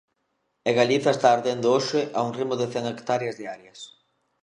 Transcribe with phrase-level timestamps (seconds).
[0.69, 3.79] E Galiza está ardendo hoxe a un ritmo de cen hectáreas diarias.